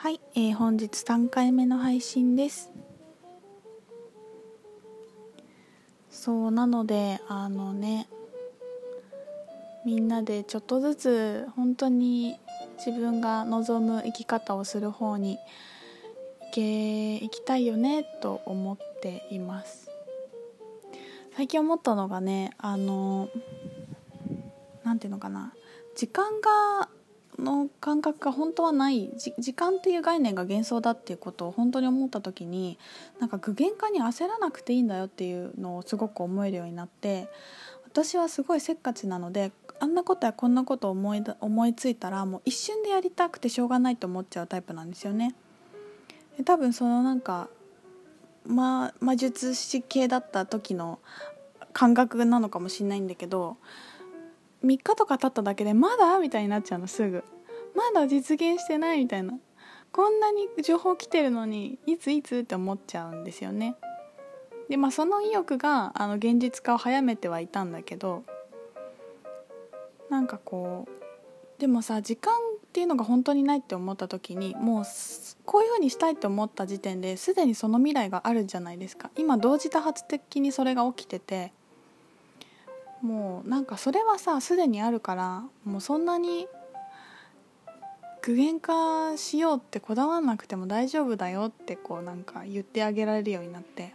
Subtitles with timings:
[0.00, 2.70] はい、えー本日3回目の配信です。
[6.08, 8.08] そうなのであのね
[9.84, 12.38] みんなでちょっとずつ本当に
[12.76, 15.36] 自分が望む生き方をする方に
[16.42, 19.90] 行け行きたいよねと思っています。
[21.34, 23.30] 最近思ったのがねあの
[24.84, 25.54] なんていうのかな
[25.96, 26.88] 時間が
[27.48, 32.78] の感覚が本当はないじ時間っていう概念が幻想だっていうことを本当に思った時に
[33.18, 37.28] なんか具現化に焦らなくていいんだよっていうのをすごく思えるようになって
[37.86, 45.34] 私はすごいせっかちなのであんなことやこんなことを思い思いついたらもう一瞬でやりたくてしょうがないと思っちゃうタイプなんですよね。
[46.36, 47.48] で多分そのなんか、
[48.46, 50.98] ま、魔術師系だった時の
[51.72, 53.56] 感覚なのかもしれないんだけど
[54.64, 56.18] 3日とか経っただけでまだ？
[56.18, 57.24] みたいになっちゃうのすぐ
[57.78, 59.34] まだ実現してないみたいな。
[59.92, 63.76] こんなに情報来てるのにいついつって思っちゃうんですよね。
[64.68, 68.24] でまあその意欲があの現実化を早めてはいたんだけど
[70.10, 72.36] なんかこうでもさ時間っ
[72.72, 74.84] ていうのが本当にないって思った時にもう
[75.46, 79.10] こういうふうにしたいって思った時点ですでにその未来があるじゃないですか。
[79.16, 81.52] 今同時多発的にそれが起きてて
[83.00, 86.46] もうなんかそれはさすでにあるからもうそんなに
[88.22, 93.94] 具現化しようってこだわらなくても大丈夫だよってこうなんか言ってあげられるようになって。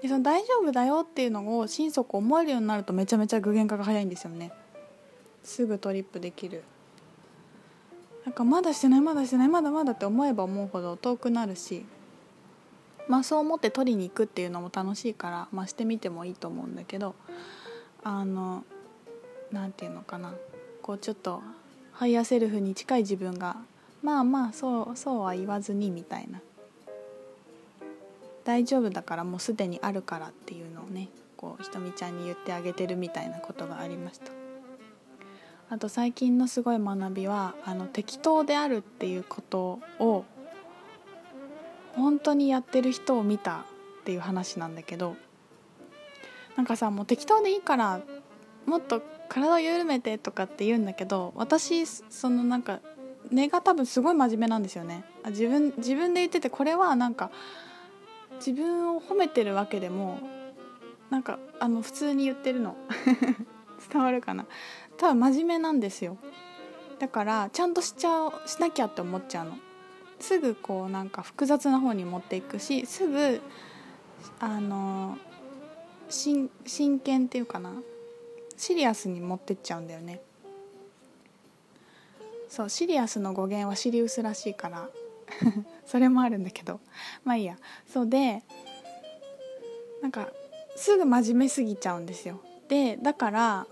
[0.00, 4.52] でその大丈夫だよっていうのを心底思えるようになるとめちゃめちゃ具現化が早いんですよね。
[5.44, 6.64] すぐトリップできる。
[8.24, 11.84] なんかまだしてないまだしてないまだまだって思えば思うほど遠くなるし。
[13.08, 17.16] まあそう思って取りに行くっていうのも楽しいから、まあ、してみてもいいと思うんだけど
[18.04, 18.64] あの
[19.50, 20.34] なんていうのかな。
[20.82, 21.42] こうちょっと
[22.02, 23.58] ハイヤーセルフに近い自分が
[24.02, 26.40] まあまあそうそうは言わずにみたいな。
[28.42, 34.32] 大丈夫だからもうすでにあるからっていうのをねこうひとみちゃんに言ってあげてるみたいなことがありました。
[35.70, 40.24] あと最近のすごい学びはあの適当であるっていうことを
[41.94, 43.62] 本当にやってる人を見たっ
[44.04, 45.14] ていう話なんだけど
[46.56, 48.00] なんかさもう適当でいいから
[48.66, 49.00] もっと
[49.32, 52.80] 体を緩めてとかって言うんだけど私そのなんか
[53.30, 55.04] 根が多分すごい真面目なんですよね。
[55.28, 57.30] 自分自分で言っててこれはなんか
[58.36, 60.18] 自分を褒めてるわけでも
[61.08, 62.76] なんかあの普通に言ってるの。
[63.90, 64.44] 伝わるかな。
[64.98, 66.18] 多分真面目なんですよ。
[66.98, 69.56] だからちゃんとしちゃうしなきゃって思っちゃうの。
[70.20, 73.40] すぐこうなんか複雑な方に持っていくしすぐ
[74.38, 75.16] あの
[76.10, 77.72] 真真剣っていうかな。
[78.62, 80.20] シリアスに持ってっちゃうんだよね。
[82.48, 84.88] そうシリアスの語源はシリウスらしいから。
[85.84, 86.78] それもあるんだけど。
[87.24, 87.58] まあいいや。
[87.92, 88.44] そうで
[90.00, 90.28] なんか
[90.76, 92.40] すぐ真面目すぎちゃうんですよ。
[92.68, 93.66] でだから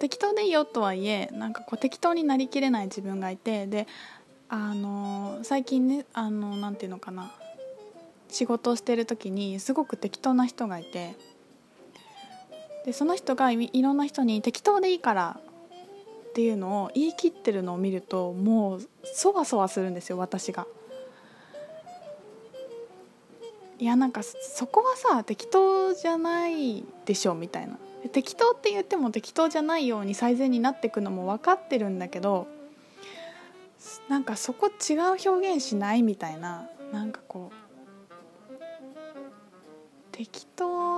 [0.00, 3.86] 適当でいいよとはいえなんかこう適当になりきれない自分がいてで
[4.48, 7.32] あの最近ねあのなんていうのかな。
[8.28, 11.14] 仕事をしてる時にすごく適当な人がいて。
[12.86, 15.40] でその人がいろんな人に適当でいいから
[16.30, 20.66] っていうのを言い切ってるのを見るともうそわそわするんですよ私が。
[23.78, 27.76] いやなんかそこはさ適当じゃないでしょみたいな
[28.08, 32.46] 適当って言っても適当じゃないように最善になっていくのも分かってるんだけど
[34.08, 38.56] なんかそこ違う表現しないみたいななんかこう
[40.12, 40.95] 適当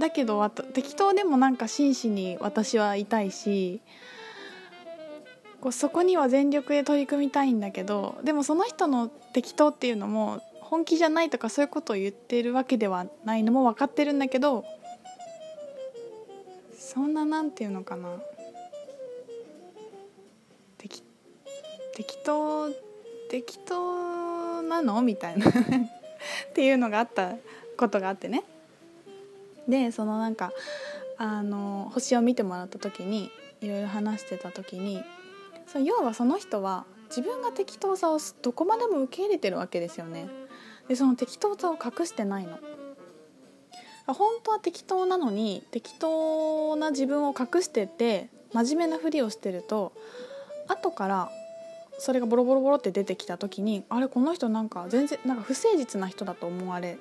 [0.00, 3.80] だけど適当でもなんか真摯に私はいたいし
[5.60, 14.64] こうそこには全力で取り組みたいんだけどでもその人の適当っていうのも本気じゃないとかそういうことを言ってるわけではないのも分かってるんだけど
[16.78, 18.16] そんななんていうのかな。
[20.76, 21.04] 適
[21.94, 22.68] 適当
[23.28, 25.00] 適当なの？
[25.02, 25.46] みたいな。
[26.50, 27.36] っていうのがあった
[27.76, 28.42] ことがあってね。
[29.70, 30.52] でそのなんか
[31.16, 33.30] あの星を見てもらった時に
[33.60, 35.02] いろいろ話してた時に
[35.66, 40.28] そ要はその人は自分が適当さをどこまでも受け入れてるわけですよね。
[40.88, 42.58] でその適当さを隠してないの。
[44.06, 49.92] 本当は適当なのに適当な自分を隠してて真面目なふりをしてると
[50.68, 51.30] 後から
[51.98, 56.98] それがボロボロボロって出てきた時にあれこの人なんか全然なんか不誠実な人だと思われ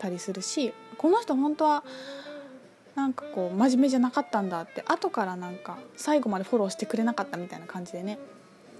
[0.00, 1.84] たりするしこの人本当は
[2.94, 8.18] なんかこう真面目じゃなかったんだって後からなんか最後までフォローしてくれなかったみたいな感じでね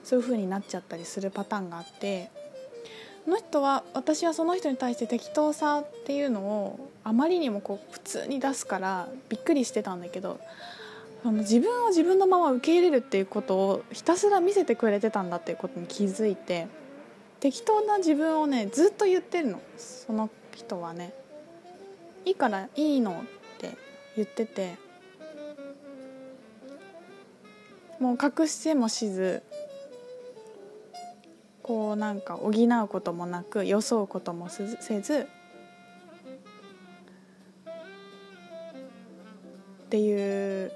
[0.02, 2.30] そういう風になっちゃったりするパターンがあって
[3.24, 10.40] その人は私はその人に対して適当さっていうのをあまりにもこう普通に出すからびっくりしてたんだけど
[11.24, 16.66] 自分を自分のまま受け入れるっていうことをひたすら見せてくれてたんだっていうことに気づいて
[17.40, 19.60] 適当な自分をねずっと言ってるの。
[19.76, 21.12] その人はね
[22.24, 23.24] いいからいいの
[23.56, 23.76] って
[24.16, 24.76] 言ってて
[27.98, 29.42] もう隠してもしず
[31.62, 34.66] こうなんか補うこともなく装うこともせ
[35.00, 35.28] ず
[39.84, 40.72] っていう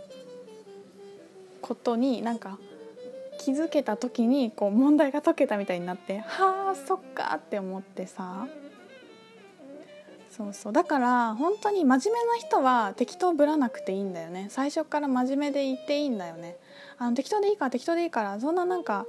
[1.60, 2.58] ことになんか
[3.38, 8.46] 気づけた時にこう問題が解けたみたいになってはあそっかって思ってさ。
[10.36, 10.72] そうそう。
[10.72, 14.48] だから本当に真面目な人は適当ぶらなくていいんだよね。
[14.50, 16.56] 最初から真面目で言っていいんだよね。
[16.98, 19.06] あの適当でいいから適当でいいからそんななんか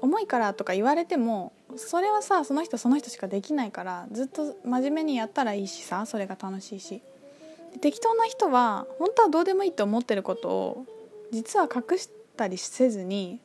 [0.00, 7.02] 重いからとか言われてもそれはさその人その人しかできないからずっと真面目にやったらいいしさそれが楽しいし。
[7.80, 10.86] 適当な人は本当はどうでもいいと思ってることを
[11.30, 13.40] 実は隠したりせずに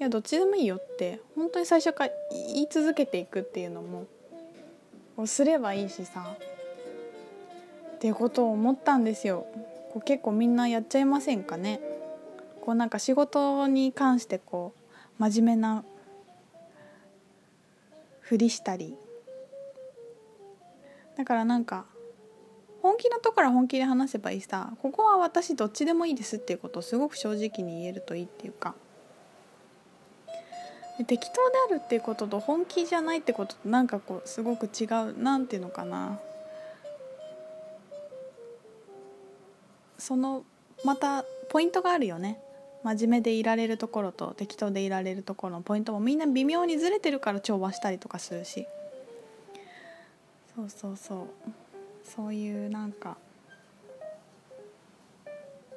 [0.00, 4.06] いやどっちでもいいよって本当に最初から言い続けていくっていうのも
[5.16, 6.36] をすればいいしさ。
[7.94, 9.46] ってことを思ったんですよ。
[9.92, 11.80] こう結構みんなやっちゃいませんかね。
[12.60, 14.74] こうなんか仕事に関してこ
[15.18, 15.84] う真面目な
[18.20, 18.94] ふりしたり。
[21.16, 21.86] だからなんか
[22.82, 24.74] 本気のところは本気で話せばいいさ。
[24.82, 28.74] ここは私どっちでもいいですっていうことをすごく正直に言えるといいっていうか。
[31.04, 36.18] 適当であるっていうことと本気じゃないってこととなんかこうすごく違うなんていうのかな。
[39.98, 40.44] その
[40.84, 42.40] またポイントがあるよね。
[42.82, 48.66] 真面目でいられるところと適当でいられるところのポイントもみんな微妙にずれてるから調和したりとかするし。
[50.54, 51.26] そうそうそう。
[52.04, 53.16] そういうなんか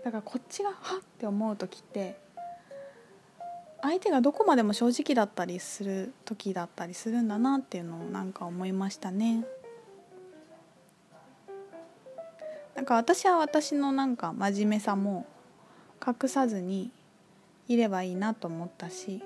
[0.04, 2.16] だからこっちがはって思う時って
[3.82, 9.46] 相手がどこまでも正直だったりする時だったりするんだなっていうのをなんか思いましたね。
[12.76, 15.26] なんか私は私のなんか真面目さも
[16.06, 16.92] 隠さずに
[17.68, 19.22] いればいいなと思ったし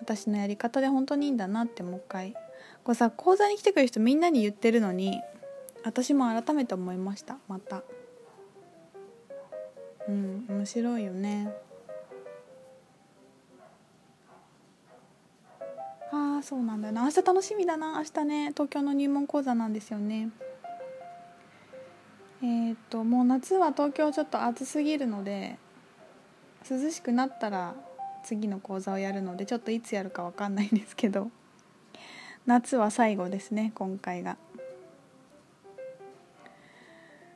[0.00, 2.34] 私のやり方で本当にいいんだなってもう一回
[2.82, 5.20] こうさ講座に来てくれる人みんなに言ってるのに
[5.84, 7.36] 私も改めて思いました。
[7.46, 7.82] また。
[10.08, 11.65] うん面白いよね。
[16.12, 17.02] ああそうなんだよな。
[17.04, 17.98] 明日楽しみだな。
[17.98, 20.30] 明日ね東京の入門講座なんですよね。
[22.42, 25.58] えっ、ともう夏は東京ちょっと暑すぎるので
[26.70, 27.74] 涼しくなったら
[28.24, 31.30] 次の講座をやるのでちょっといつやるか分かんないんですけど
[32.44, 34.36] 夏は最後ですね今回が。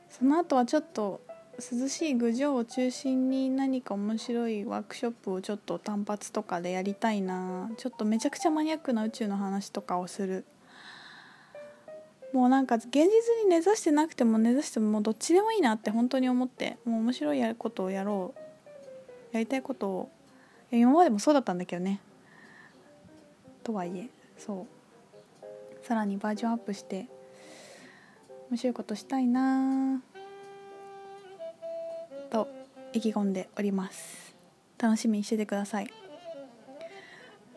[0.09, 1.21] その後はちょっと
[1.59, 10.45] 涼しい郡上を中心に何か面白いワークショップをちょっと単発とかでやりたいなちょっとめちゃくちゃマニアックな宇宙の話とかをする。
[12.33, 13.01] もうなんか現実
[13.43, 18.39] に根ざしてなくても根ざしてもどっちでもいいなって本当に思ってもう面白いやることをやろう
[19.33, 20.09] やりたいことを。
[20.71, 21.99] 今までもそうだったんだけどね。
[23.63, 25.85] とはいえそう。
[25.85, 27.07] さらにバージョンアップして
[28.49, 30.01] 面白いことしたいな。
[30.10, 30.10] と
[32.93, 34.35] 意気込んでおります。
[34.77, 35.91] 楽しみにしててください。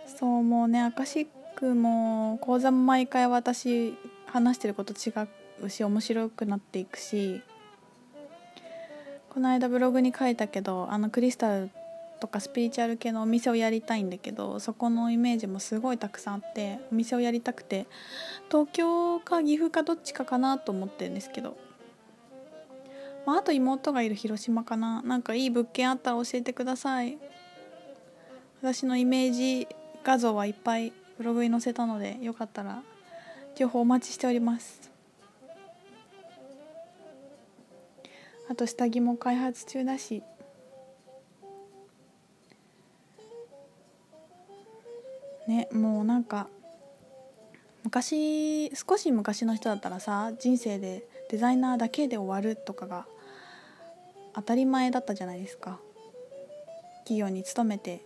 [0.07, 1.27] そうもうねアカシッ
[1.57, 3.95] クも講座も毎回私
[4.27, 5.13] 話してること違
[5.63, 7.43] うし面白くなっていくし
[9.31, 11.71] この間ブログに書いたけどあのクリスタル
[12.21, 17.87] とかスピリチュアル系のお店をやりたいんだけどそこのイメージもすごいたくさんあってお店をやりたくて
[18.49, 21.57] 東京か岐阜かどっちかかなと思ってるんですけど
[23.27, 25.03] まあ、あと妹がいる広島かな。
[25.03, 27.19] なんかいい物件あったら教えてください。
[28.61, 29.69] 私のイメージ
[30.03, 32.83] 画像はいっぱいブログに載せたのでよかったら
[33.55, 34.91] 情報お待ちしております。
[38.51, 40.23] あと下着も開発中だし。
[45.47, 46.49] ねもうなんか
[47.83, 53.07] 昔少し昔の人だったらさ人生でデザイナーだけで終わるとかが
[54.35, 55.79] 当たり前だったじゃないですか。
[57.01, 58.03] 企業に勤めて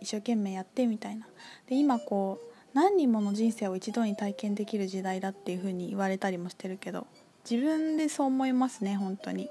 [0.00, 1.26] 一生懸命やってみたいな。
[1.68, 7.06] で今こう何人もの人生を一度に体験できる時代だっていう風に言われたりもしてるけど
[7.48, 9.48] 自分でそう思いますね本当に。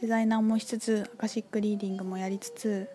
[0.00, 2.88] デザイナーもしつつアカシックリーディングもやりつつ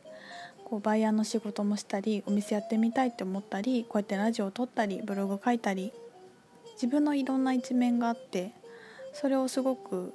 [0.64, 5.92] こうバイヤーの仕事もしたりお店やってみたいって思ったりこうやってラジオを撮ったりブログ書いたり
[6.76, 8.52] 自分のいろんな一面があって
[9.14, 10.14] それをすごく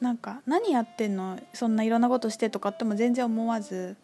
[0.00, 1.38] なんか何やってんの？
[1.52, 3.96] そんないろんなことしてとかっても全然思わず。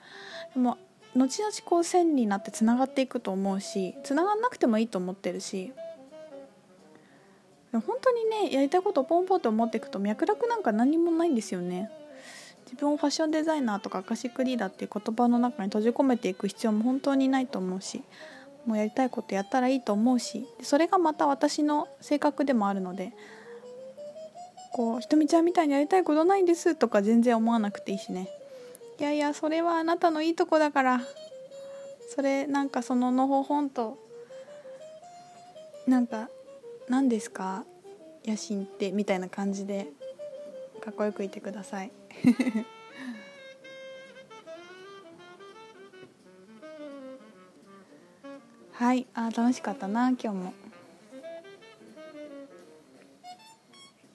[0.54, 0.76] でも
[1.14, 5.72] 後々こう線になってつながっていくと思うしつながんなくてもいいと思ってるし。
[7.72, 11.90] 本当にねやりたいことをポンポンと思っていくと脈絡なんか何もないんですよね。
[12.64, 18.02] 自分をファッションデザイナーとかアカシックリーダーっていう言葉の中に閉じ込めていく必要も本当にないと思うし。
[18.64, 20.46] もうやりたいことやったらいいと思うし。
[20.62, 23.12] それがまた私の性格でもあるので
[24.76, 28.28] こうひとみちゃんみたいにやりたいことないんですとか全然思わなくていいしね。
[29.00, 31.00] いやいやそれはあなたのいいとこだから。
[32.14, 33.97] それなんかそののほほんと
[35.87, 36.28] なんか
[36.90, 37.64] 何ですか？
[38.26, 39.87] 野心ってみたいな感じで
[40.85, 41.90] かっこよくいてください。
[48.73, 50.65] はいあ楽しかったな今日も。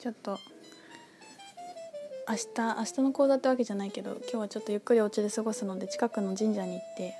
[0.01, 0.39] ちょっと
[2.27, 7.13] 明日明日の講座ってわけじゃないけど今日はちょっとゆっくりお家で過ごすので近くの神社に行って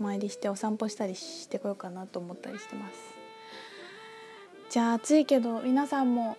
[0.00, 2.94] お参りしてお散歩したりしてこようかなと思ったりしてます。
[4.70, 6.38] じゃあ暑いけど皆さんも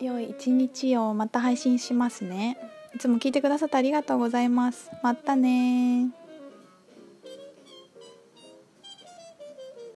[0.00, 2.56] 良い一日をまた配信しますね。
[2.94, 4.90] いつも聞いてくださってありがとうございます。
[5.02, 6.08] またね